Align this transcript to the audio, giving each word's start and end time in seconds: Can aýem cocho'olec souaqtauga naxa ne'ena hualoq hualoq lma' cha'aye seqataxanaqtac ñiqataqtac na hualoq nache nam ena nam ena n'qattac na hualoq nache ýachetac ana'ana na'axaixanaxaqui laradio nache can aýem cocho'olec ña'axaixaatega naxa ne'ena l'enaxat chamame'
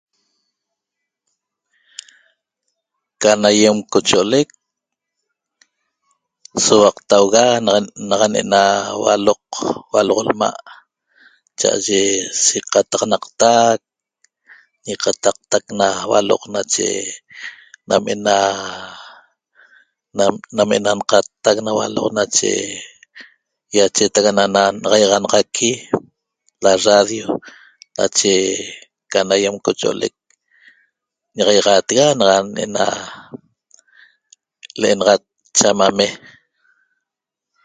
Can 3.21 3.39
aýem 3.49 3.77
cocho'olec 3.91 4.49
souaqtauga 6.65 7.43
naxa 8.09 8.27
ne'ena 8.33 8.61
hualoq 8.95 9.43
hualoq 9.89 10.19
lma' 10.29 10.61
cha'aye 11.59 12.01
seqataxanaqtac 12.45 13.79
ñiqataqtac 14.85 15.65
na 15.79 15.87
hualoq 16.07 16.43
nache 16.55 16.87
nam 17.87 18.03
ena 18.13 18.35
nam 20.57 20.69
ena 20.77 20.91
n'qattac 20.99 21.57
na 21.63 21.71
hualoq 21.75 22.07
nache 22.17 22.51
ýachetac 23.77 24.25
ana'ana 24.29 24.61
na'axaixanaxaqui 24.81 25.71
laradio 26.63 27.25
nache 27.97 28.33
can 29.11 29.27
aýem 29.35 29.55
cocho'olec 29.65 30.13
ña'axaixaatega 31.35 32.05
naxa 32.19 32.39
ne'ena 32.55 32.83
l'enaxat 34.79 35.21
chamame' 35.57 36.09